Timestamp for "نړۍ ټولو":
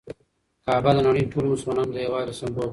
1.07-1.47